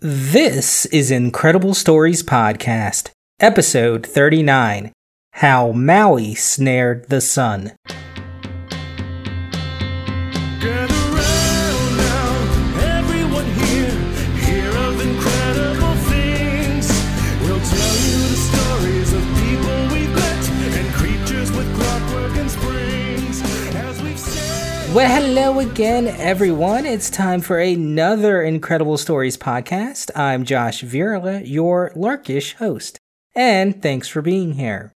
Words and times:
This 0.00 0.86
is 0.86 1.10
Incredible 1.10 1.74
Stories 1.74 2.22
Podcast, 2.22 3.10
Episode 3.40 4.06
39 4.06 4.92
How 5.32 5.72
Maui 5.72 6.36
Snared 6.36 7.08
the 7.08 7.20
Sun. 7.20 7.72
Well, 24.94 25.06
hello 25.06 25.60
again, 25.60 26.06
everyone. 26.06 26.86
It's 26.86 27.10
time 27.10 27.42
for 27.42 27.58
another 27.58 28.40
Incredible 28.40 28.96
Stories 28.96 29.36
podcast. 29.36 30.10
I'm 30.16 30.46
Josh 30.46 30.82
Virla, 30.82 31.42
your 31.44 31.92
Larkish 31.94 32.54
host, 32.54 32.98
and 33.34 33.82
thanks 33.82 34.08
for 34.08 34.22
being 34.22 34.54
here. 34.54 34.94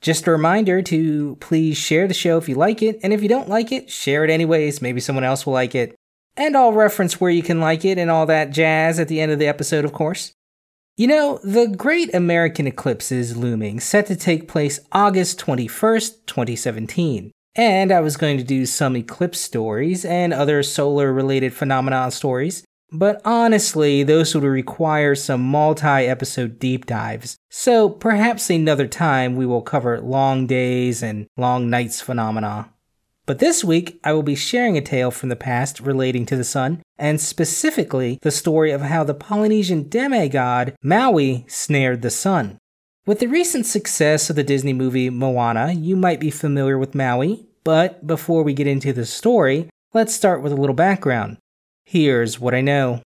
Just 0.00 0.26
a 0.26 0.32
reminder 0.32 0.82
to 0.82 1.36
please 1.36 1.78
share 1.78 2.08
the 2.08 2.12
show 2.12 2.38
if 2.38 2.48
you 2.48 2.56
like 2.56 2.82
it, 2.82 2.98
and 3.04 3.12
if 3.12 3.22
you 3.22 3.28
don't 3.28 3.48
like 3.48 3.70
it, 3.70 3.88
share 3.88 4.24
it 4.24 4.30
anyways. 4.30 4.82
Maybe 4.82 5.00
someone 5.00 5.24
else 5.24 5.46
will 5.46 5.52
like 5.52 5.76
it. 5.76 5.94
And 6.36 6.56
I'll 6.56 6.72
reference 6.72 7.20
where 7.20 7.30
you 7.30 7.44
can 7.44 7.60
like 7.60 7.84
it 7.84 7.98
and 7.98 8.10
all 8.10 8.26
that 8.26 8.50
jazz 8.50 8.98
at 8.98 9.06
the 9.06 9.20
end 9.20 9.30
of 9.30 9.38
the 9.38 9.46
episode, 9.46 9.84
of 9.84 9.92
course. 9.92 10.32
You 10.96 11.06
know, 11.06 11.38
the 11.44 11.68
Great 11.68 12.12
American 12.12 12.66
Eclipse 12.66 13.12
is 13.12 13.36
looming, 13.36 13.78
set 13.78 14.06
to 14.06 14.16
take 14.16 14.48
place 14.48 14.80
August 14.90 15.38
21st, 15.38 16.26
2017. 16.26 17.30
And 17.56 17.90
I 17.90 18.00
was 18.00 18.16
going 18.16 18.38
to 18.38 18.44
do 18.44 18.64
some 18.66 18.96
eclipse 18.96 19.40
stories 19.40 20.04
and 20.04 20.32
other 20.32 20.62
solar 20.62 21.12
related 21.12 21.52
phenomenon 21.52 22.10
stories, 22.12 22.64
but 22.92 23.20
honestly, 23.24 24.02
those 24.02 24.34
would 24.34 24.44
require 24.44 25.14
some 25.14 25.42
multi 25.42 25.86
episode 25.86 26.58
deep 26.58 26.86
dives. 26.86 27.36
So 27.48 27.88
perhaps 27.88 28.50
another 28.50 28.86
time 28.86 29.36
we 29.36 29.46
will 29.46 29.62
cover 29.62 30.00
long 30.00 30.46
days 30.46 31.02
and 31.02 31.26
long 31.36 31.70
nights 31.70 32.00
phenomena. 32.00 32.70
But 33.26 33.38
this 33.38 33.62
week, 33.62 34.00
I 34.02 34.12
will 34.12 34.24
be 34.24 34.34
sharing 34.34 34.76
a 34.76 34.80
tale 34.80 35.10
from 35.12 35.28
the 35.28 35.36
past 35.36 35.78
relating 35.78 36.26
to 36.26 36.36
the 36.36 36.42
sun, 36.42 36.82
and 36.98 37.20
specifically 37.20 38.18
the 38.22 38.30
story 38.32 38.72
of 38.72 38.80
how 38.80 39.04
the 39.04 39.14
Polynesian 39.14 39.88
demigod 39.88 40.74
Maui 40.82 41.44
snared 41.46 42.02
the 42.02 42.10
sun. 42.10 42.58
With 43.06 43.20
the 43.20 43.28
recent 43.28 43.64
success 43.64 44.28
of 44.28 44.36
the 44.36 44.44
Disney 44.44 44.74
movie 44.74 45.08
Moana, 45.08 45.72
you 45.72 45.96
might 45.96 46.20
be 46.20 46.30
familiar 46.30 46.76
with 46.76 46.94
Maui, 46.94 47.46
but 47.64 48.06
before 48.06 48.42
we 48.42 48.52
get 48.52 48.66
into 48.66 48.92
the 48.92 49.06
story, 49.06 49.70
let's 49.94 50.14
start 50.14 50.42
with 50.42 50.52
a 50.52 50.56
little 50.56 50.74
background. 50.74 51.38
Here's 51.86 52.38
what 52.38 52.54
I 52.54 52.60
know. 52.60 53.00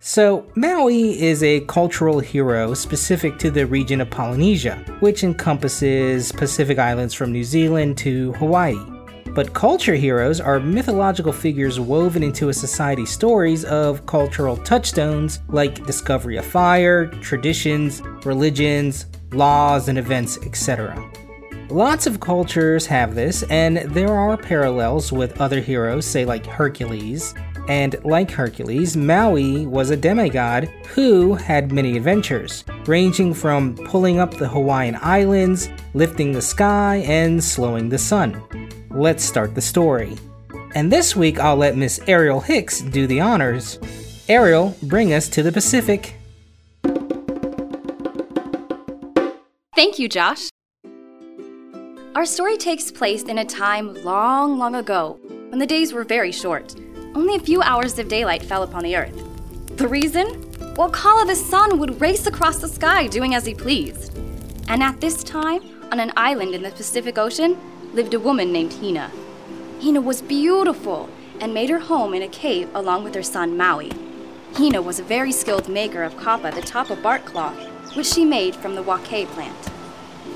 So, 0.00 0.46
Maui 0.54 1.18
is 1.18 1.42
a 1.42 1.60
cultural 1.60 2.20
hero 2.20 2.74
specific 2.74 3.38
to 3.38 3.50
the 3.50 3.66
region 3.66 4.02
of 4.02 4.10
Polynesia, 4.10 4.76
which 5.00 5.24
encompasses 5.24 6.30
Pacific 6.32 6.78
Islands 6.78 7.14
from 7.14 7.32
New 7.32 7.44
Zealand 7.44 7.96
to 7.98 8.34
Hawaii. 8.34 8.95
But 9.34 9.52
culture 9.52 9.94
heroes 9.94 10.40
are 10.40 10.60
mythological 10.60 11.32
figures 11.32 11.78
woven 11.78 12.22
into 12.22 12.48
a 12.48 12.54
society's 12.54 13.10
stories 13.10 13.64
of 13.64 14.06
cultural 14.06 14.56
touchstones 14.56 15.40
like 15.48 15.84
discovery 15.86 16.36
of 16.36 16.46
fire, 16.46 17.06
traditions, 17.20 18.02
religions, 18.24 19.06
laws, 19.32 19.88
and 19.88 19.98
events, 19.98 20.38
etc. 20.38 20.96
Lots 21.68 22.06
of 22.06 22.20
cultures 22.20 22.86
have 22.86 23.14
this, 23.14 23.42
and 23.44 23.78
there 23.78 24.14
are 24.14 24.36
parallels 24.36 25.10
with 25.10 25.40
other 25.40 25.60
heroes, 25.60 26.06
say 26.06 26.24
like 26.24 26.46
Hercules. 26.46 27.34
And 27.68 27.96
like 28.04 28.30
Hercules, 28.30 28.96
Maui 28.96 29.66
was 29.66 29.90
a 29.90 29.96
demigod 29.96 30.68
who 30.94 31.34
had 31.34 31.72
many 31.72 31.96
adventures, 31.96 32.64
ranging 32.86 33.34
from 33.34 33.74
pulling 33.74 34.20
up 34.20 34.34
the 34.34 34.48
Hawaiian 34.48 34.96
Islands, 35.02 35.68
lifting 35.92 36.30
the 36.30 36.40
sky, 36.40 37.02
and 37.06 37.42
slowing 37.42 37.88
the 37.88 37.98
sun. 37.98 38.40
Let's 38.96 39.22
start 39.22 39.54
the 39.54 39.60
story. 39.60 40.16
And 40.74 40.90
this 40.90 41.14
week 41.14 41.38
I'll 41.38 41.56
let 41.56 41.76
Miss 41.76 42.00
Ariel 42.06 42.40
Hicks 42.40 42.80
do 42.80 43.06
the 43.06 43.20
honors. 43.20 43.78
Ariel, 44.26 44.74
bring 44.82 45.12
us 45.12 45.28
to 45.28 45.42
the 45.42 45.52
Pacific. 45.52 46.16
Thank 49.74 49.98
you, 49.98 50.08
Josh. 50.08 50.48
Our 52.14 52.24
story 52.24 52.56
takes 52.56 52.90
place 52.90 53.24
in 53.24 53.36
a 53.36 53.44
time 53.44 54.02
long, 54.02 54.56
long 54.56 54.76
ago 54.76 55.20
when 55.50 55.58
the 55.58 55.66
days 55.66 55.92
were 55.92 56.04
very 56.04 56.32
short. 56.32 56.74
Only 57.14 57.34
a 57.34 57.40
few 57.40 57.60
hours 57.60 57.98
of 57.98 58.08
daylight 58.08 58.42
fell 58.42 58.62
upon 58.62 58.82
the 58.82 58.96
earth. 58.96 59.22
The 59.76 59.88
reason? 59.88 60.50
Well, 60.74 60.88
Kala 60.88 61.26
the 61.26 61.36
sun 61.36 61.78
would 61.80 62.00
race 62.00 62.26
across 62.26 62.60
the 62.60 62.68
sky 62.68 63.08
doing 63.08 63.34
as 63.34 63.44
he 63.44 63.52
pleased. 63.52 64.16
And 64.68 64.82
at 64.82 65.02
this 65.02 65.22
time, 65.22 65.60
on 65.92 66.00
an 66.00 66.14
island 66.16 66.54
in 66.54 66.62
the 66.62 66.70
Pacific 66.70 67.18
Ocean, 67.18 67.58
lived 67.96 68.12
a 68.12 68.20
woman 68.20 68.52
named 68.52 68.74
Hina. 68.74 69.10
Hina 69.82 70.02
was 70.02 70.20
beautiful 70.20 71.08
and 71.40 71.54
made 71.54 71.70
her 71.70 71.78
home 71.78 72.12
in 72.12 72.20
a 72.20 72.28
cave 72.28 72.68
along 72.74 73.04
with 73.04 73.14
her 73.14 73.22
son 73.22 73.56
Maui. 73.56 73.90
Hina 74.52 74.82
was 74.82 75.00
a 75.00 75.02
very 75.02 75.32
skilled 75.32 75.66
maker 75.66 76.02
of 76.02 76.14
kapa, 76.18 76.52
the 76.54 76.60
top 76.60 76.90
of 76.90 77.02
bark 77.02 77.24
cloth, 77.24 77.56
which 77.96 78.06
she 78.06 78.22
made 78.22 78.54
from 78.54 78.74
the 78.74 78.82
wauke 78.82 79.26
plant. 79.28 79.70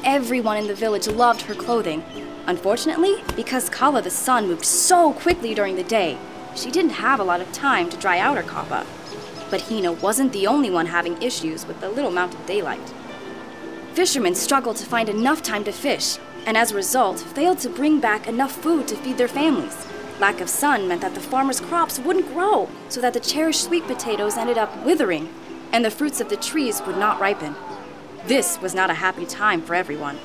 Everyone 0.05 0.57
in 0.57 0.69
the 0.69 0.75
village 0.75 1.07
loved 1.07 1.43
her 1.43 1.55
clothing. 1.55 2.03
Unfortunately, 2.47 3.17
because 3.37 3.69
Kala 3.69 4.01
the 4.01 4.09
sun 4.09 4.49
moved 4.49 4.65
so 4.65 5.13
quickly 5.13 5.53
during 5.53 5.77
the 5.77 5.83
day, 5.83 6.17
she 6.57 6.71
didn't 6.71 6.93
have 6.93 7.21
a 7.21 7.25
lot 7.25 7.43
of 7.43 7.53
time 7.53 7.91
to 7.91 7.99
dry 7.99 8.19
out 8.19 8.39
her 8.39 8.43
kapa. 8.43 8.87
But 9.51 9.61
Hina 9.69 9.93
wasn't 9.93 10.33
the 10.33 10.47
only 10.47 10.71
one 10.71 10.87
having 10.87 11.23
issues 11.23 11.67
with 11.67 11.79
the 11.83 11.91
little 11.91 12.11
amount 12.11 12.33
of 12.33 12.47
daylight. 12.47 12.95
Fishermen 13.93 14.35
struggled 14.35 14.77
to 14.77 14.87
find 14.87 15.11
enough 15.11 15.43
time 15.43 15.65
to 15.65 15.73
fish, 15.73 16.17
and 16.47 16.57
as 16.57 16.73
a 16.73 16.77
result, 16.77 17.21
failed 17.21 17.59
to 17.61 17.69
bring 17.69 18.01
back 18.01 18.27
enough 18.27 18.53
food 18.53 18.89
to 18.89 18.97
feed 18.97 19.19
their 19.19 19.29
families. 19.29 19.87
Lack 20.19 20.41
of 20.41 20.51
sun 20.51 20.87
meant 20.87 21.01
that 21.01 21.15
the 21.15 21.21
farmers' 21.21 21.61
crops 21.61 21.99
wouldn't 21.99 22.33
grow, 22.33 22.69
so 22.89 23.01
that 23.01 23.15
the 23.15 23.21
cherished 23.21 23.63
sweet 23.63 23.87
potatoes 23.87 24.37
ended 24.37 24.59
up 24.59 24.85
withering, 24.85 25.33
and 25.73 25.85
the 25.85 25.91
fruits 25.91 26.21
of 26.21 26.29
the 26.29 26.37
trees 26.37 26.83
would 26.87 26.99
not 26.99 27.21
ripen. 27.21 27.55
This 28.27 28.61
was 28.61 28.75
not 28.75 28.91
a 28.91 28.95
happy 28.95 29.25
time 29.25 29.63
for 29.63 29.75
everyone. 29.75 30.19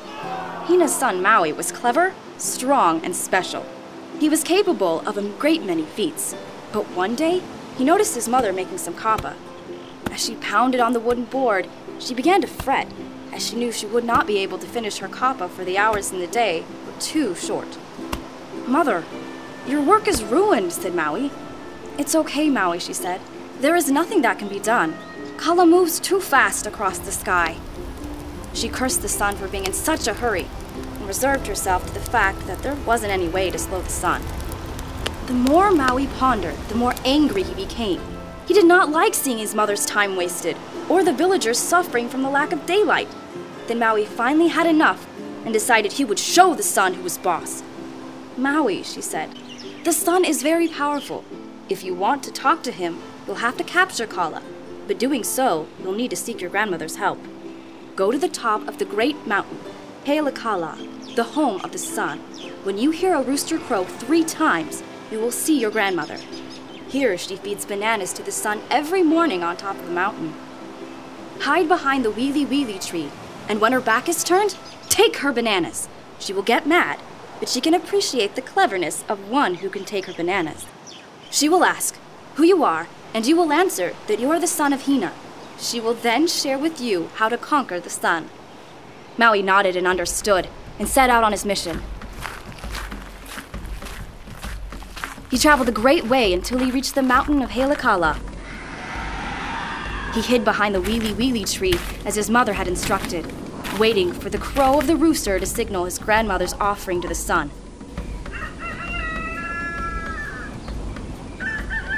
Hina's 0.65 0.93
son 0.93 1.21
Maui 1.21 1.53
was 1.53 1.71
clever, 1.71 2.13
strong, 2.37 3.03
and 3.05 3.15
special. 3.15 3.65
He 4.19 4.29
was 4.29 4.43
capable 4.43 4.99
of 5.07 5.17
a 5.17 5.29
great 5.29 5.63
many 5.63 5.83
feats, 5.83 6.35
but 6.71 6.89
one 6.89 7.15
day 7.15 7.41
he 7.77 7.83
noticed 7.83 8.15
his 8.15 8.27
mother 8.27 8.51
making 8.51 8.79
some 8.79 8.95
kapa. 8.95 9.35
As 10.11 10.25
she 10.25 10.35
pounded 10.35 10.81
on 10.81 10.93
the 10.93 10.99
wooden 10.99 11.25
board, 11.25 11.67
she 11.99 12.13
began 12.13 12.41
to 12.41 12.47
fret, 12.47 12.87
as 13.35 13.45
she 13.45 13.57
knew 13.57 13.69
she 13.69 13.85
would 13.85 14.05
not 14.05 14.25
be 14.25 14.37
able 14.37 14.57
to 14.57 14.65
finish 14.65 14.99
her 14.99 15.09
kapa 15.09 15.49
for 15.49 15.65
the 15.65 15.77
hours 15.77 16.11
in 16.11 16.19
the 16.19 16.27
day 16.27 16.63
were 16.87 17.01
too 17.01 17.35
short. 17.35 17.77
Mother, 18.65 19.03
your 19.67 19.81
work 19.81 20.07
is 20.07 20.23
ruined, 20.23 20.71
said 20.71 20.95
Maui. 20.95 21.29
It's 21.97 22.15
okay, 22.15 22.49
Maui, 22.49 22.79
she 22.79 22.93
said. 22.93 23.19
There 23.59 23.75
is 23.75 23.91
nothing 23.91 24.21
that 24.21 24.39
can 24.39 24.47
be 24.47 24.59
done. 24.59 24.95
Kala 25.35 25.65
moves 25.65 25.99
too 25.99 26.21
fast 26.21 26.65
across 26.65 26.97
the 26.97 27.11
sky. 27.11 27.57
She 28.53 28.69
cursed 28.69 29.01
the 29.01 29.09
sun 29.09 29.35
for 29.35 29.49
being 29.49 29.65
in 29.65 29.73
such 29.73 30.07
a 30.07 30.13
hurry 30.13 30.47
and 30.75 31.05
reserved 31.05 31.47
herself 31.47 31.85
to 31.87 31.93
the 31.93 31.99
fact 31.99 32.47
that 32.47 32.59
there 32.59 32.75
wasn't 32.85 33.11
any 33.11 33.27
way 33.27 33.51
to 33.51 33.59
slow 33.59 33.81
the 33.81 33.89
sun. 33.89 34.21
The 35.27 35.33
more 35.33 35.71
Maui 35.71 36.07
pondered, 36.07 36.55
the 36.69 36.75
more 36.75 36.95
angry 37.03 37.43
he 37.43 37.53
became. 37.53 38.01
He 38.47 38.53
did 38.53 38.65
not 38.65 38.91
like 38.91 39.13
seeing 39.13 39.39
his 39.39 39.55
mother's 39.55 39.85
time 39.85 40.15
wasted, 40.15 40.55
or 40.87 41.03
the 41.03 41.11
villagers 41.11 41.57
suffering 41.57 42.07
from 42.07 42.21
the 42.21 42.29
lack 42.29 42.53
of 42.53 42.65
daylight. 42.65 43.09
Then 43.67 43.79
Maui 43.79 44.05
finally 44.05 44.47
had 44.47 44.67
enough 44.67 45.07
and 45.43 45.53
decided 45.53 45.93
he 45.93 46.05
would 46.05 46.19
show 46.19 46.53
the 46.53 46.63
sun 46.63 46.93
who 46.93 47.03
was 47.03 47.17
boss. 47.17 47.63
Maui, 48.37 48.83
she 48.83 49.01
said, 49.01 49.29
the 49.83 49.93
sun 49.93 50.25
is 50.25 50.41
very 50.41 50.67
powerful. 50.67 51.23
If 51.69 51.83
you 51.83 51.93
want 51.93 52.23
to 52.23 52.31
talk 52.31 52.63
to 52.63 52.71
him, 52.71 52.99
you'll 53.25 53.35
have 53.37 53.57
to 53.57 53.63
capture 53.63 54.07
Kala. 54.07 54.41
But 54.87 54.99
doing 54.99 55.23
so, 55.23 55.67
you'll 55.79 55.93
need 55.93 56.09
to 56.09 56.15
seek 56.15 56.41
your 56.41 56.49
grandmother's 56.49 56.95
help. 56.95 57.19
Go 57.95 58.11
to 58.11 58.17
the 58.17 58.27
top 58.27 58.67
of 58.67 58.77
the 58.77 58.85
great 58.85 59.27
mountain, 59.27 59.59
Haleakala, 60.05 61.15
the 61.15 61.23
home 61.23 61.61
of 61.63 61.71
the 61.71 61.77
sun. 61.77 62.19
When 62.63 62.77
you 62.77 62.91
hear 62.91 63.13
a 63.13 63.21
rooster 63.21 63.57
crow 63.57 63.83
three 63.83 64.23
times, 64.23 64.83
you 65.11 65.19
will 65.19 65.31
see 65.31 65.59
your 65.59 65.71
grandmother. 65.71 66.17
Here 66.89 67.17
she 67.17 67.35
feeds 67.35 67.65
bananas 67.65 68.11
to 68.13 68.23
the 68.23 68.31
sun 68.31 68.61
every 68.69 69.03
morning 69.03 69.43
on 69.43 69.55
top 69.55 69.75
of 69.77 69.85
the 69.85 69.91
mountain. 69.91 70.33
Hide 71.41 71.67
behind 71.67 72.03
the 72.03 72.11
wiliwili 72.11 72.83
tree, 72.85 73.09
and 73.47 73.61
when 73.61 73.71
her 73.71 73.81
back 73.81 74.09
is 74.09 74.23
turned, 74.23 74.57
take 74.89 75.17
her 75.17 75.31
bananas. 75.31 75.87
She 76.19 76.33
will 76.33 76.43
get 76.43 76.67
mad, 76.67 76.99
but 77.39 77.49
she 77.49 77.61
can 77.61 77.73
appreciate 77.73 78.35
the 78.35 78.41
cleverness 78.41 79.03
of 79.07 79.29
one 79.29 79.55
who 79.55 79.69
can 79.69 79.85
take 79.85 80.05
her 80.05 80.13
bananas. 80.13 80.65
She 81.29 81.49
will 81.49 81.63
ask 81.63 81.97
who 82.35 82.43
you 82.43 82.63
are, 82.63 82.87
and 83.13 83.25
you 83.25 83.35
will 83.35 83.51
answer 83.51 83.95
that 84.07 84.19
you 84.19 84.31
are 84.31 84.39
the 84.39 84.47
son 84.47 84.73
of 84.73 84.85
Hina. 84.85 85.13
She 85.59 85.79
will 85.79 85.93
then 85.93 86.27
share 86.27 86.57
with 86.57 86.81
you 86.81 87.09
how 87.15 87.29
to 87.29 87.37
conquer 87.37 87.79
the 87.79 87.89
sun. 87.89 88.29
Maui 89.17 89.41
nodded 89.41 89.75
and 89.75 89.87
understood, 89.87 90.47
and 90.79 90.87
set 90.87 91.09
out 91.09 91.23
on 91.23 91.31
his 91.31 91.45
mission. 91.45 91.81
He 95.31 95.37
traveled 95.37 95.69
a 95.69 95.73
great 95.73 96.05
way 96.05 96.33
until 96.33 96.59
he 96.59 96.71
reached 96.71 96.95
the 96.95 97.01
mountain 97.01 97.41
of 97.41 97.51
Haleakala. 97.51 98.17
He 100.15 100.21
hid 100.21 100.45
behind 100.45 100.73
the 100.73 100.79
wiliwili 100.79 101.43
tree 101.51 101.73
as 102.05 102.15
his 102.15 102.29
mother 102.29 102.53
had 102.53 102.69
instructed, 102.69 103.25
waiting 103.77 104.13
for 104.13 104.29
the 104.29 104.37
crow 104.37 104.79
of 104.79 104.87
the 104.87 104.95
rooster 104.95 105.37
to 105.41 105.45
signal 105.45 105.83
his 105.83 105.99
grandmother's 105.99 106.53
offering 106.53 107.01
to 107.01 107.07
the 107.09 107.13
sun. 107.13 107.51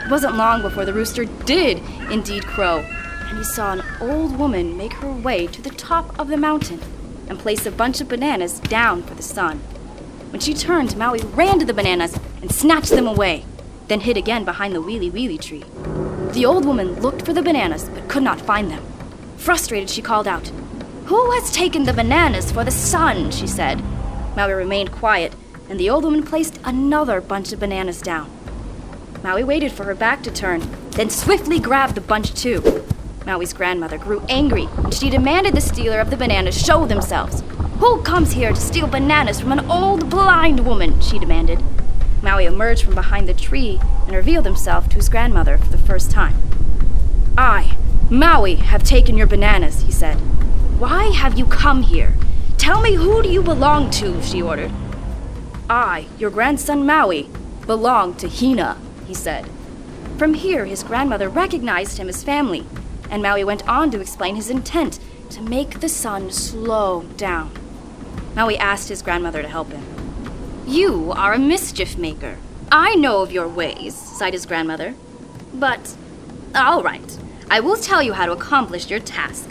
It 0.04 0.10
wasn't 0.10 0.36
long 0.36 0.64
before 0.64 0.84
the 0.84 0.94
rooster 0.94 1.26
did 1.26 1.78
indeed 2.10 2.44
crow, 2.48 2.80
and 2.80 3.38
he 3.38 3.44
saw 3.44 3.74
an 3.74 3.84
old 4.02 4.40
woman 4.40 4.76
make 4.76 4.94
her 4.94 5.14
way 5.14 5.46
to 5.46 5.62
the 5.62 5.70
top 5.70 6.20
of 6.20 6.28
the 6.28 6.38
mountain 6.38 6.82
and 7.30 7.38
place 7.38 7.68
a 7.68 7.72
bunch 7.72 8.02
of 8.02 8.10
bananas 8.10 8.60
down 8.62 9.04
for 9.04 9.14
the 9.14 9.22
sun. 9.22 9.60
When 10.32 10.40
she 10.42 10.56
turned, 10.56 10.98
Maui 10.98 11.20
ran 11.20 11.60
to 11.60 11.66
the 11.66 11.74
bananas 11.74 12.18
and 12.42 12.52
snatched 12.52 12.90
them 12.90 13.06
away, 13.06 13.46
then 13.90 14.00
hid 14.00 14.18
again 14.18 14.44
behind 14.44 14.74
the 14.74 14.82
wiliwili 14.82 15.40
tree. 15.40 15.64
The 16.34 16.46
old 16.46 16.66
woman 16.66 17.00
looked 17.02 17.26
for 17.26 17.34
the 17.34 17.42
bananas 17.42 17.90
but 17.94 18.08
could 18.08 18.24
not 18.24 18.42
find 18.42 18.70
them. 18.70 18.84
Frustrated, 19.38 19.90
she 19.90 20.02
called 20.02 20.28
out, 20.28 20.48
Who 21.06 21.32
has 21.32 21.52
taken 21.52 21.84
the 21.84 21.94
bananas 21.94 22.52
for 22.52 22.64
the 22.64 22.72
sun? 22.72 23.32
she 23.32 23.48
said. 23.48 23.82
Maui 24.36 24.54
remained 24.54 24.92
quiet, 24.92 25.34
and 25.70 25.80
the 25.80 25.90
old 25.90 26.04
woman 26.04 26.24
placed 26.24 26.60
another 26.64 27.22
bunch 27.22 27.52
of 27.54 27.60
bananas 27.60 28.02
down. 28.02 28.30
Maui 29.24 29.44
waited 29.44 29.72
for 29.72 29.84
her 29.86 29.96
back 29.96 30.22
to 30.24 30.32
turn, 30.32 30.62
then 30.92 31.10
swiftly 31.10 31.60
grabbed 31.60 31.96
the 31.96 32.02
bunch 32.02 32.34
too. 32.34 32.84
Maui's 33.26 33.54
grandmother 33.54 33.98
grew 33.98 34.22
angry, 34.30 34.68
and 34.78 34.94
she 34.94 35.10
demanded 35.10 35.54
the 35.54 35.62
stealer 35.62 36.00
of 36.00 36.10
the 36.10 36.18
bananas 36.18 36.58
show 36.58 36.86
themselves. 36.86 37.44
Who 37.80 38.02
comes 38.02 38.32
here 38.32 38.50
to 38.50 38.56
steal 38.60 38.88
bananas 38.88 39.40
from 39.40 39.52
an 39.52 39.70
old 39.70 40.10
blind 40.10 40.66
woman? 40.66 41.00
she 41.02 41.20
demanded. 41.20 41.64
Maui 42.22 42.46
emerged 42.46 42.84
from 42.84 42.96
behind 42.96 43.28
the 43.28 43.34
tree 43.34 43.80
and 44.06 44.16
revealed 44.16 44.46
himself 44.46 44.90
to 44.90 44.96
his 44.96 45.10
grandmother 45.10 45.58
for 45.58 45.70
the 45.70 45.78
first 45.78 46.12
time. 46.12 46.36
I, 47.38 47.78
Maui, 48.10 48.56
have 48.56 48.84
taken 48.84 49.18
your 49.18 49.28
bananas, 49.28 49.82
he 49.82 49.92
said. 49.92 50.16
Why 50.80 51.06
have 51.06 51.38
you 51.38 51.46
come 51.46 51.84
here? 51.84 52.16
Tell 52.58 52.82
me 52.82 52.96
who 52.96 53.22
do 53.22 53.30
you 53.30 53.44
belong 53.44 53.92
to, 53.92 54.22
she 54.24 54.42
ordered. 54.42 54.72
I, 55.70 56.08
your 56.18 56.30
grandson 56.30 56.86
Maui, 56.86 57.30
belong 57.66 58.16
to 58.16 58.30
Hina, 58.30 58.78
he 59.06 59.14
said. 59.14 59.50
From 60.18 60.34
here, 60.34 60.66
his 60.66 60.84
grandmother 60.84 61.30
recognized 61.30 61.98
him 61.98 62.10
as 62.10 62.24
family, 62.24 62.66
and 63.10 63.22
Maui 63.22 63.44
went 63.44 63.68
on 63.68 63.92
to 63.92 64.02
explain 64.02 64.36
his 64.36 64.50
intent 64.50 65.00
to 65.30 65.42
make 65.42 65.80
the 65.80 65.90
sun 65.90 66.32
slow 66.32 67.04
down. 67.18 67.52
Maui 68.36 68.58
asked 68.58 68.90
his 68.90 69.02
grandmother 69.02 69.42
to 69.42 69.48
help 69.48 69.72
him. 69.72 69.97
You 70.68 71.14
are 71.14 71.32
a 71.32 71.40
mischief 71.40 71.98
maker. 71.98 72.38
I 72.70 72.96
know 72.96 73.22
of 73.22 73.32
your 73.32 73.48
ways, 73.48 73.96
sighed 73.96 74.34
his 74.34 74.46
grandmother. 74.46 74.96
But, 75.54 75.96
all 76.54 76.84
right, 76.84 77.18
I 77.50 77.62
will 77.62 77.78
tell 77.78 78.04
you 78.04 78.12
how 78.12 78.26
to 78.26 78.34
accomplish 78.34 78.90
your 78.90 79.00
task. 79.00 79.50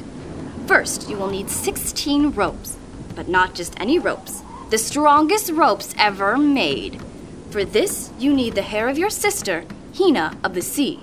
First, 0.67 1.09
you 1.09 1.17
will 1.17 1.31
need 1.31 1.49
16 1.49 2.33
ropes, 2.33 2.77
but 3.15 3.29
not 3.29 3.55
just 3.55 3.81
any 3.81 3.99
ropes, 3.99 4.43
the 4.69 4.77
strongest 4.77 5.51
ropes 5.51 5.95
ever 5.97 6.37
made. 6.37 7.01
For 7.49 7.65
this, 7.65 8.13
you 8.19 8.35
need 8.35 8.55
the 8.55 8.61
hair 8.61 8.87
of 8.87 8.99
your 8.99 9.09
sister, 9.09 9.65
Hina 9.97 10.37
of 10.45 10.53
the 10.53 10.61
Sea. 10.61 11.01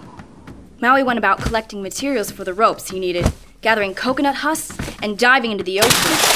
Maui 0.79 1.01
went 1.01 1.17
about 1.17 1.41
collecting 1.41 1.81
materials 1.81 2.29
for 2.29 2.43
the 2.43 2.53
ropes 2.53 2.91
he 2.91 2.99
needed, 2.99 3.33
gathering 3.61 3.95
coconut 3.95 4.35
husks 4.35 4.77
and 5.01 5.17
diving 5.17 5.51
into 5.51 5.63
the 5.63 5.79
ocean. 5.79 6.32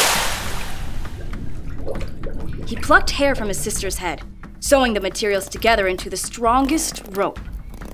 Plucked 2.88 3.10
hair 3.10 3.36
from 3.36 3.50
his 3.50 3.60
sister's 3.60 3.98
head, 3.98 4.22
sewing 4.62 4.94
the 4.94 5.02
materials 5.02 5.50
together 5.50 5.90
into 5.90 6.10
the 6.10 6.16
strongest 6.16 7.04
rope. 7.18 7.38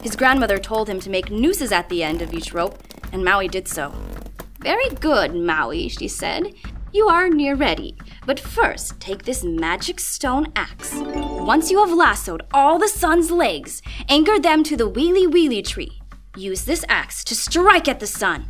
His 0.03 0.15
grandmother 0.15 0.59
told 0.59 0.87
him 0.87 0.99
to 0.99 1.09
make 1.09 1.31
nooses 1.31 1.71
at 1.71 1.89
the 1.89 2.03
end 2.03 2.21
of 2.21 2.31
each 2.31 2.53
rope, 2.53 2.77
and 3.11 3.25
Maui 3.25 3.47
did 3.47 3.67
so. 3.67 3.91
Very 4.59 4.87
good, 4.89 5.33
Maui, 5.33 5.89
she 5.89 6.07
said. 6.07 6.53
You 6.91 7.07
are 7.07 7.27
near 7.27 7.55
ready. 7.55 7.97
But 8.27 8.39
first, 8.39 8.99
take 8.99 9.23
this 9.23 9.43
magic 9.43 9.99
stone 9.99 10.53
axe. 10.55 10.93
Once 10.93 11.71
you 11.71 11.79
have 11.83 11.97
lassoed 11.97 12.43
all 12.53 12.77
the 12.77 12.87
sun's 12.87 13.31
legs, 13.31 13.81
anchor 14.09 14.37
them 14.37 14.63
to 14.63 14.77
the 14.77 14.87
wiliwili 14.87 15.65
tree. 15.65 16.03
Use 16.37 16.65
this 16.65 16.85
axe 16.87 17.23
to 17.23 17.33
strike 17.33 17.87
at 17.87 17.99
the 17.99 18.05
sun. 18.05 18.45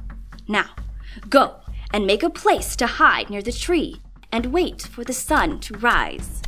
Now, 0.50 0.72
go 1.30 1.62
and 1.94 2.06
make 2.06 2.22
a 2.22 2.30
place 2.30 2.76
to 2.76 2.86
hide 2.86 3.30
near 3.30 3.42
the 3.42 3.54
tree 3.54 4.03
and 4.34 4.48
wait 4.48 4.82
for 4.82 5.04
the 5.04 5.14
sun 5.14 5.60
to 5.60 5.78
rise. 5.78 6.42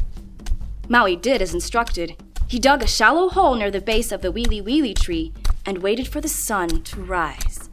Maui 0.90 1.16
did 1.16 1.40
as 1.40 1.54
instructed. 1.54 2.16
He 2.48 2.58
dug 2.58 2.82
a 2.82 2.88
shallow 2.88 3.30
hole 3.30 3.54
near 3.54 3.70
the 3.70 3.80
base 3.80 4.12
of 4.12 4.24
the 4.24 4.34
wiliwili 4.34 4.98
tree 5.00 5.32
and 5.68 5.78
waited 5.78 6.08
for 6.08 6.20
the 6.20 6.28
sun 6.28 6.82
to 6.82 7.04
rise. 7.04 7.70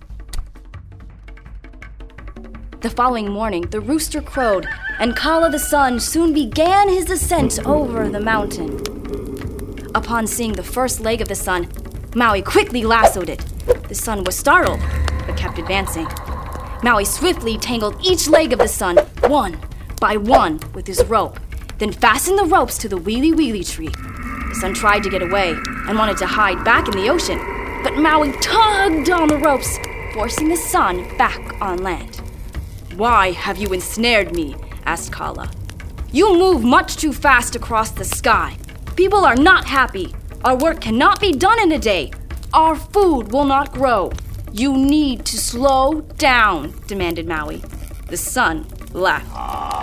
The 2.82 2.90
following 2.90 3.30
morning, 3.30 3.62
the 3.62 3.80
rooster 3.80 4.20
crowed, 4.20 4.66
and 4.98 5.16
Kala 5.16 5.50
the 5.50 5.58
sun 5.58 5.98
soon 5.98 6.34
began 6.34 6.90
his 6.90 7.08
ascent 7.08 7.64
over 7.64 8.08
the 8.08 8.20
mountain. 8.20 8.80
Upon 9.94 10.26
seeing 10.26 10.52
the 10.52 10.62
first 10.62 11.00
leg 11.00 11.22
of 11.22 11.28
the 11.28 11.34
sun, 11.34 11.70
Maui 12.14 12.42
quickly 12.42 12.84
lassoed 12.84 13.30
it. 13.30 13.40
The 13.88 13.94
sun 13.94 14.24
was 14.24 14.36
startled, 14.36 14.80
but 15.26 15.38
kept 15.38 15.58
advancing. 15.58 16.08
Maui 16.82 17.06
swiftly 17.06 17.56
tangled 17.56 17.96
each 18.04 18.28
leg 18.28 18.52
of 18.52 18.58
the 18.58 18.68
sun, 18.68 18.98
one 19.28 19.56
by 20.02 20.16
one, 20.16 20.58
with 20.74 20.84
his 20.84 21.04
rope, 21.04 21.38
then 21.78 21.92
fastened 21.92 22.36
the 22.36 22.44
ropes 22.44 22.76
to 22.76 22.88
the 22.88 22.98
wiliwili 22.98 23.64
tree. 23.64 23.86
The 23.86 24.58
sun 24.60 24.74
tried 24.74 25.04
to 25.04 25.08
get 25.08 25.22
away 25.22 25.54
and 25.86 25.96
wanted 25.96 26.16
to 26.16 26.26
hide 26.26 26.64
back 26.64 26.88
in 26.88 26.96
the 26.96 27.08
ocean, 27.08 27.38
but 27.84 27.94
Maui 27.94 28.32
tugged 28.40 29.08
on 29.10 29.28
the 29.28 29.38
ropes, 29.38 29.78
forcing 30.12 30.48
the 30.48 30.56
sun 30.56 31.16
back 31.16 31.40
on 31.62 31.84
land. 31.84 32.16
Why 32.96 33.30
have 33.30 33.58
you 33.58 33.72
ensnared 33.72 34.34
me? 34.34 34.56
asked 34.86 35.12
Kala. 35.12 35.48
You 36.10 36.36
move 36.36 36.64
much 36.64 36.96
too 36.96 37.12
fast 37.12 37.54
across 37.54 37.92
the 37.92 38.04
sky. 38.04 38.56
People 38.96 39.24
are 39.24 39.36
not 39.36 39.64
happy. 39.64 40.12
Our 40.44 40.56
work 40.56 40.80
cannot 40.80 41.20
be 41.20 41.30
done 41.30 41.62
in 41.62 41.70
a 41.70 41.78
day. 41.78 42.10
Our 42.52 42.74
food 42.74 43.30
will 43.30 43.44
not 43.44 43.72
grow. 43.72 44.10
You 44.52 44.76
need 44.76 45.24
to 45.26 45.38
slow 45.38 46.00
down, 46.18 46.74
demanded 46.88 47.28
Maui. 47.28 47.62
The 48.08 48.16
sun 48.16 48.66
laughed. 48.92 49.81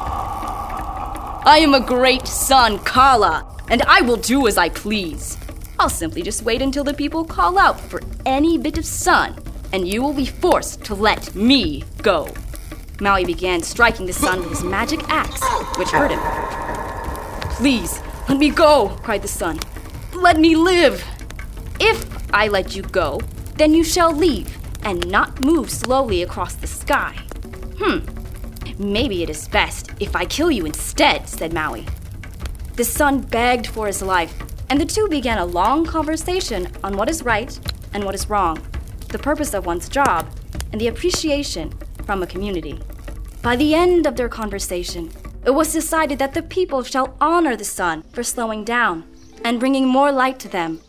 I 1.50 1.58
am 1.58 1.74
a 1.74 1.80
great 1.80 2.28
sun, 2.28 2.78
Kala, 2.78 3.44
and 3.70 3.82
I 3.82 4.02
will 4.02 4.18
do 4.18 4.48
as 4.48 4.56
I 4.56 4.70
please. 4.70 5.36
I'll 5.80 5.90
simply 5.90 6.22
just 6.22 6.44
wait 6.44 6.62
until 6.62 6.84
the 6.84 6.94
people 6.94 7.26
call 7.26 7.58
out 7.58 7.80
for 7.80 8.04
any 8.24 8.60
bit 8.60 8.78
of 8.78 8.86
sun, 8.86 9.36
and 9.74 9.88
you 9.88 10.04
will 10.04 10.14
be 10.14 10.28
forced 10.28 10.84
to 10.84 10.94
let 10.94 11.34
me 11.34 11.84
go. 12.04 12.32
Maui 13.02 13.26
began 13.26 13.64
striking 13.64 14.06
the 14.06 14.14
sun 14.14 14.42
with 14.42 14.50
his 14.50 14.64
magic 14.64 15.00
axe, 15.10 15.42
which 15.80 15.90
hurt 15.90 16.12
him. 16.12 16.20
Please, 17.56 18.00
let 18.30 18.38
me 18.38 18.52
go, 18.52 18.90
cried 19.02 19.24
the 19.24 19.28
sun. 19.28 19.60
Let 20.14 20.40
me 20.40 20.56
live. 20.56 21.04
If 21.80 22.32
I 22.32 22.50
let 22.50 22.76
you 22.76 22.84
go, 22.84 23.22
then 23.56 23.74
you 23.74 23.84
shall 23.84 24.14
leave 24.14 24.56
and 24.84 25.10
not 25.10 25.42
move 25.42 25.72
slowly 25.72 26.22
across 26.22 26.54
the 26.54 26.68
sky. 26.68 27.16
Hmm. 27.80 28.19
Maybe 28.82 29.24
it 29.24 29.30
is 29.30 29.50
best 29.50 29.92
if 30.00 30.16
I 30.16 30.24
kill 30.24 30.50
you 30.50 30.66
instead, 30.66 31.28
said 31.28 31.52
Maui. 31.52 31.86
The 32.78 32.86
sun 32.86 33.20
begged 33.20 33.68
for 33.68 33.88
his 33.88 34.02
life, 34.02 34.34
and 34.70 34.80
the 34.80 34.86
two 34.86 35.10
began 35.10 35.38
a 35.38 35.46
long 35.46 35.86
conversation 35.86 36.70
on 36.82 36.96
what 36.96 37.10
is 37.10 37.22
right 37.22 37.60
and 37.94 38.06
what 38.06 38.16
is 38.16 38.30
wrong, 38.30 38.66
the 39.10 39.20
purpose 39.20 39.54
of 39.54 39.66
one's 39.66 39.90
job, 39.90 40.30
and 40.72 40.80
the 40.80 40.88
appreciation 40.88 41.74
from 42.06 42.24
a 42.24 42.28
community. 42.28 42.80
By 43.42 43.58
the 43.58 43.76
end 43.76 44.06
of 44.06 44.16
their 44.16 44.30
conversation, 44.30 45.12
it 45.46 45.52
was 45.52 45.74
decided 45.74 46.18
that 46.20 46.34
the 46.34 46.42
people 46.42 46.82
shall 46.82 47.18
honor 47.20 47.58
the 47.58 47.66
sun 47.66 48.04
for 48.14 48.24
slowing 48.24 48.64
down 48.64 49.04
and 49.44 49.60
bringing 49.60 49.88
more 49.90 50.14
light 50.14 50.40
to 50.40 50.48
them. 50.48 50.80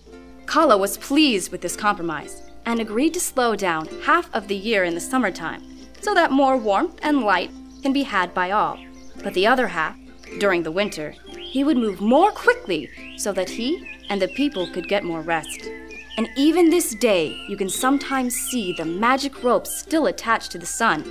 Kala 0.47 0.79
was 0.79 0.97
pleased 0.97 1.51
with 1.51 1.61
this 1.61 1.75
compromise 1.75 2.43
and 2.67 2.79
agreed 2.79 3.15
to 3.15 3.21
slow 3.21 3.57
down 3.57 3.89
half 4.05 4.33
of 4.33 4.47
the 4.47 4.55
year 4.55 4.85
in 4.85 4.95
the 4.95 5.01
summertime 5.01 5.65
so 6.01 6.15
that 6.15 6.31
more 6.31 6.57
warmth 6.57 6.97
and 7.03 7.23
light 7.23 7.51
can 7.81 7.93
be 7.93 8.03
had 8.03 8.33
by 8.35 8.51
all. 8.51 8.79
But 9.23 9.35
the 9.35 9.47
other 9.47 9.69
half, 9.69 9.97
during 10.39 10.63
the 10.63 10.71
winter, 10.71 11.15
he 11.39 11.65
would 11.65 11.77
move 11.77 12.01
more 12.01 12.31
quickly 12.31 12.89
so 13.17 13.33
that 13.33 13.51
he 13.51 13.99
and 14.09 14.21
the 14.21 14.29
people 14.29 14.67
could 14.73 14.89
get 14.89 15.05
more 15.05 15.23
rest. 15.23 15.69
And 16.17 16.29
even 16.37 16.71
this 16.71 16.95
day, 16.95 17.35
you 17.49 17.57
can 17.57 17.69
sometimes 17.69 18.35
see 18.35 18.73
the 18.73 18.85
magic 18.85 19.43
ropes 19.43 19.77
still 19.77 20.07
attached 20.07 20.53
to 20.53 20.59
the 20.59 20.67
sun. 20.67 21.05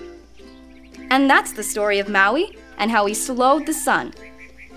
And 1.10 1.30
that's 1.30 1.54
the 1.54 1.64
story 1.64 2.00
of 2.00 2.10
Maui 2.10 2.58
and 2.78 2.92
how 2.92 3.06
he 3.06 3.14
slowed 3.14 3.66
the 3.66 3.74
sun. 3.74 4.14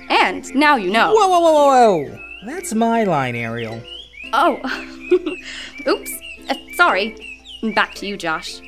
And 0.08 0.52
now 0.54 0.76
you 0.76 0.90
know. 0.90 1.12
Whoa, 1.14 1.28
whoa, 1.28 1.40
whoa, 1.40 1.52
whoa, 1.52 1.99
whoa! 2.04 2.18
That's 2.46 2.75
my 2.75 3.04
line, 3.04 3.37
Ariel. 3.37 3.80
Oh, 4.32 4.56
oops. 5.87 6.12
Uh, 6.49 6.54
sorry. 6.75 7.16
Back 7.75 7.94
to 7.96 8.06
you, 8.06 8.16
Josh. 8.16 8.61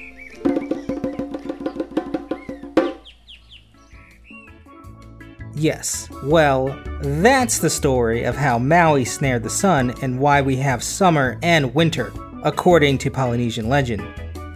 Yes, 5.64 6.10
well, 6.22 6.78
that's 7.00 7.58
the 7.58 7.70
story 7.70 8.24
of 8.24 8.36
how 8.36 8.58
Maui 8.58 9.06
snared 9.06 9.42
the 9.42 9.48
sun 9.48 9.94
and 10.02 10.18
why 10.20 10.42
we 10.42 10.56
have 10.56 10.82
summer 10.82 11.38
and 11.42 11.74
winter, 11.74 12.12
according 12.42 12.98
to 12.98 13.10
Polynesian 13.10 13.70
legend. 13.70 14.02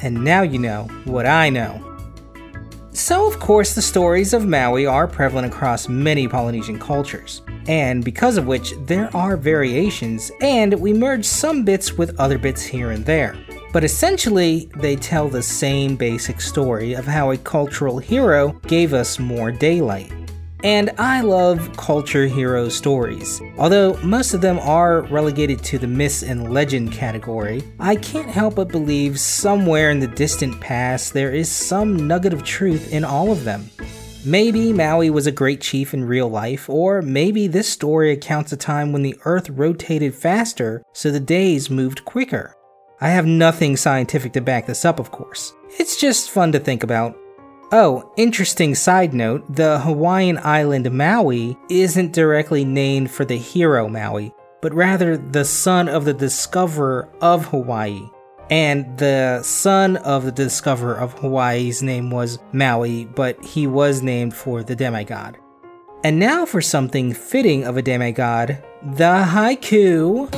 and 0.03 0.23
now 0.23 0.43
you 0.43 0.59
know 0.59 0.83
what 1.07 1.25
I 1.25 1.49
know. 1.49 1.83
So, 2.93 3.27
of 3.27 3.41
course, 3.41 3.75
the 3.75 3.81
stories 3.81 4.35
of 4.35 4.47
Maui 4.47 4.85
are 4.85 5.09
prevalent 5.09 5.51
across 5.51 5.89
many 5.89 6.29
Polynesian 6.29 6.79
cultures, 6.79 7.41
and 7.69 8.05
because 8.05 8.37
of 8.37 8.47
which 8.47 8.75
there 8.85 9.09
are 9.17 9.39
variations, 9.39 10.31
and 10.43 10.75
we 10.75 10.93
merge 10.93 11.25
some 11.25 11.65
bits 11.65 11.95
with 11.95 12.21
other 12.21 12.37
bits 12.37 12.63
here 12.63 12.91
and 12.91 13.07
there. 13.07 13.35
But 13.73 13.83
essentially, 13.83 14.71
they 14.77 14.95
tell 14.95 15.31
the 15.31 15.43
same 15.43 15.97
basic 15.97 16.43
story 16.43 16.93
of 16.93 17.07
how 17.07 17.31
a 17.31 17.39
cultural 17.39 17.99
hero 17.99 18.61
gave 18.67 18.93
us 18.93 19.19
more 19.19 19.51
daylight. 19.51 20.13
And 20.65 20.91
I 20.99 21.21
love 21.21 21.77
culture 21.77 22.27
hero 22.27 22.69
stories. 22.69 23.41
Although 23.59 23.97
most 23.99 24.35
of 24.35 24.41
them 24.41 24.59
are 24.59 25.03
relegated 25.03 25.63
to 25.65 25.79
the 25.79 25.87
myths 25.87 26.23
and 26.25 26.53
legend 26.53 26.93
category, 26.93 27.63
I 27.79 27.95
can't 27.95 28.29
help 28.29 28.57
but 28.57 28.69
believe 28.69 29.21
somewhere 29.21 29.91
in 29.91 30.01
the 30.01 30.09
distant 30.09 30.61
past 30.61 31.13
there 31.13 31.33
is 31.33 31.49
some 31.49 32.09
nugget 32.09 32.33
of 32.33 32.43
truth 32.43 32.93
in 32.93 33.05
all 33.05 33.31
of 33.31 33.45
them. 33.45 33.71
Maybe 34.25 34.73
Maui 34.73 35.11
was 35.11 35.29
a 35.29 35.33
great 35.33 35.61
chief 35.61 35.95
in 35.95 36.05
real 36.05 36.29
life, 36.29 36.69
or 36.69 37.03
maybe 37.03 37.47
this 37.47 37.69
story 37.69 38.11
accounts 38.11 38.53
a 38.53 38.57
time 38.57 38.93
when 38.93 39.03
the 39.03 39.17
Earth 39.25 39.49
rotated 39.51 40.13
faster 40.13 40.83
so 40.93 41.13
the 41.13 41.21
days 41.21 41.71
moved 41.71 42.05
quicker. 42.05 42.55
I 43.01 43.11
have 43.11 43.27
nothing 43.27 43.77
scientific 43.77 44.33
to 44.33 44.41
back 44.41 44.67
this 44.67 44.85
up, 44.85 44.99
of 44.99 45.13
course. 45.13 45.55
It's 45.79 46.01
just 46.01 46.33
fun 46.33 46.51
to 46.51 46.59
think 46.59 46.83
about. 46.83 47.17
Oh, 47.71 48.11
interesting 48.17 48.75
side 48.75 49.13
note 49.13 49.45
the 49.55 49.81
Hawaiian 49.81 50.39
island 50.39 50.91
Maui 50.91 51.59
isn't 51.69 52.15
directly 52.15 52.65
named 52.65 53.11
for 53.11 53.27
the 53.27 53.37
hero 53.37 53.91
Maui, 53.91 54.33
but 54.63 54.73
rather 54.73 55.19
the 55.19 55.45
son 55.45 55.87
of 55.87 56.07
the 56.07 56.15
discoverer 56.15 57.11
of 57.21 57.45
Hawaii. 57.47 58.09
And 58.49 58.97
the 58.97 59.43
son 59.43 59.99
of 59.99 60.25
the 60.25 60.33
discoverer 60.33 60.95
of 60.95 61.13
Hawaii's 61.19 61.83
name 61.83 62.11
was 62.11 62.39
Maui, 62.55 63.05
but 63.05 63.45
he 63.45 63.67
was 63.67 64.01
named 64.01 64.35
for 64.35 64.63
the 64.63 64.75
demigod. 64.75 65.37
And 66.03 66.19
now 66.19 66.47
for 66.47 66.63
something 66.63 67.13
fitting 67.13 67.65
of 67.65 67.77
a 67.77 67.83
demigod 67.83 68.65
the 68.83 69.27
haiku. 69.29 70.38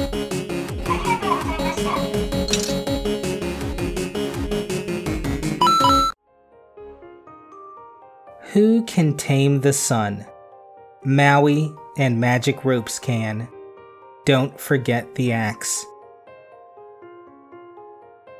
Who 8.52 8.84
can 8.84 9.16
tame 9.16 9.60
the 9.60 9.72
sun? 9.72 10.26
Maui 11.04 11.72
and 11.96 12.20
magic 12.20 12.64
ropes 12.64 12.98
can. 12.98 13.48
Don't 14.24 14.60
forget 14.60 15.14
the 15.14 15.30
axe. 15.30 15.86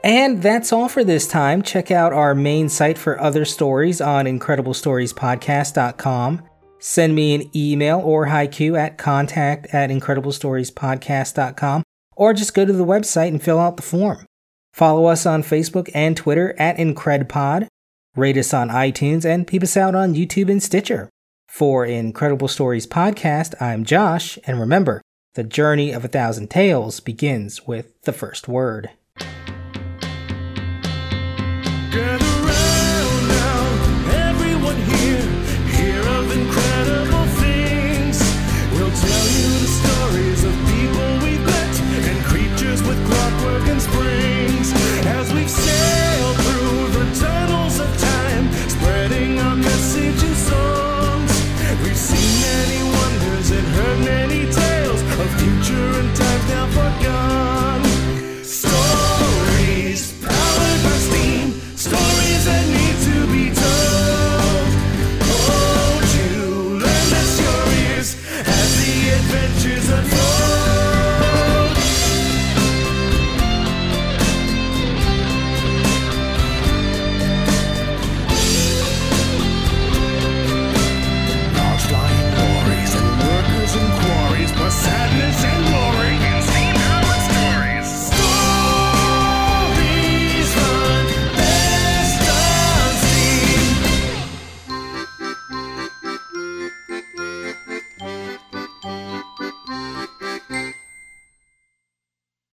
And 0.02 0.42
that's 0.42 0.72
all 0.72 0.88
for 0.88 1.04
this 1.04 1.28
time. 1.28 1.62
Check 1.62 1.92
out 1.92 2.12
our 2.12 2.34
main 2.34 2.68
site 2.68 2.98
for 2.98 3.20
other 3.20 3.44
stories 3.44 4.00
on 4.00 4.24
incrediblestoriespodcast.com. 4.24 6.42
Send 6.80 7.14
me 7.14 7.34
an 7.34 7.48
email 7.54 8.00
or 8.00 8.26
haiku 8.26 8.76
at 8.76 8.98
contact 8.98 9.72
at 9.72 9.90
incrediblestoriespodcast.com 9.90 11.84
or 12.16 12.34
just 12.34 12.54
go 12.54 12.64
to 12.64 12.72
the 12.72 12.84
website 12.84 13.28
and 13.28 13.40
fill 13.40 13.60
out 13.60 13.76
the 13.76 13.82
form. 13.82 14.26
Follow 14.72 15.06
us 15.06 15.24
on 15.24 15.44
Facebook 15.44 15.88
and 15.94 16.16
Twitter 16.16 16.56
at 16.58 16.78
IncredPod. 16.78 17.68
Rate 18.16 18.36
us 18.36 18.52
on 18.52 18.70
iTunes 18.70 19.24
and 19.24 19.46
peep 19.46 19.62
us 19.62 19.76
out 19.76 19.94
on 19.94 20.16
YouTube 20.16 20.50
and 20.50 20.60
Stitcher. 20.60 21.08
For 21.48 21.86
Incredible 21.86 22.48
Stories 22.48 22.84
Podcast, 22.84 23.54
I'm 23.62 23.84
Josh, 23.84 24.36
and 24.44 24.58
remember, 24.58 25.00
the 25.34 25.44
journey 25.44 25.92
of 25.92 26.04
a 26.04 26.08
thousand 26.08 26.50
tales 26.50 26.98
begins 26.98 27.68
with 27.68 28.02
the 28.02 28.12
first 28.12 28.48
word. 28.48 28.90